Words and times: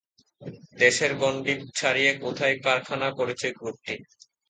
দেশের 0.79 1.11
গণ্ডি 1.21 1.53
ছাড়িয়ে 1.77 2.11
কোথায় 2.23 2.55
কারখানা 2.65 3.09
করছে 3.17 3.47
গ্রুপটি? 3.57 3.95